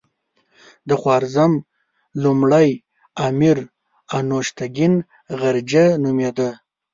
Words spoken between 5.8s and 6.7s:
نومېده.